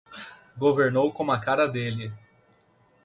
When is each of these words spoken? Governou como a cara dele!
Governou 0.57 1.11
como 1.13 1.31
a 1.31 1.39
cara 1.39 1.67
dele! 1.67 2.11